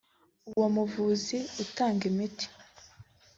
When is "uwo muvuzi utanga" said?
0.51-2.03